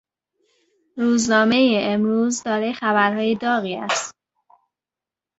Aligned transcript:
روزنامهٔ 0.97 1.79
امروز 1.93 2.43
دارای 2.43 2.73
خبرهای 2.73 3.35
داغی 3.35 3.75
است. 3.75 4.15